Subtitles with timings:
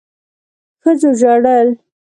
[0.81, 1.67] ښځو ژړل